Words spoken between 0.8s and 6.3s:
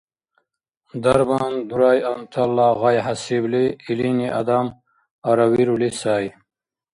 Дарман дурайантала гъай хӀясибли, илини адам аравирули сай